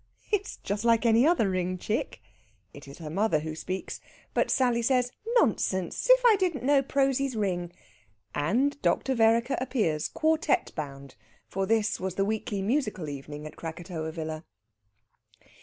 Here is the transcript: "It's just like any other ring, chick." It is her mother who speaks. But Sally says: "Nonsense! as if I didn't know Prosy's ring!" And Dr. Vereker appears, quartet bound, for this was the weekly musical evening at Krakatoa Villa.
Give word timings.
"It's 0.31 0.57
just 0.63 0.83
like 0.83 1.05
any 1.05 1.27
other 1.27 1.47
ring, 1.51 1.77
chick." 1.77 2.23
It 2.73 2.87
is 2.87 2.97
her 2.97 3.11
mother 3.11 3.41
who 3.41 3.53
speaks. 3.53 4.01
But 4.33 4.49
Sally 4.49 4.81
says: 4.81 5.11
"Nonsense! 5.37 6.07
as 6.09 6.17
if 6.17 6.25
I 6.25 6.37
didn't 6.37 6.63
know 6.63 6.81
Prosy's 6.81 7.35
ring!" 7.35 7.71
And 8.33 8.81
Dr. 8.81 9.13
Vereker 9.13 9.57
appears, 9.61 10.07
quartet 10.07 10.71
bound, 10.75 11.13
for 11.47 11.67
this 11.67 11.99
was 11.99 12.15
the 12.15 12.25
weekly 12.25 12.63
musical 12.63 13.09
evening 13.09 13.45
at 13.45 13.55
Krakatoa 13.57 14.11
Villa. 14.11 14.43